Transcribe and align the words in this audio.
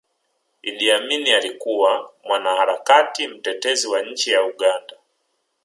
idi 0.61 0.91
amini 0.91 1.31
alikuwa 1.31 2.13
mwanaharakati 2.23 3.27
mtetezi 3.27 3.87
wa 3.87 4.01
nchi 4.01 4.29
ya 4.31 4.43
uganda 4.43 4.95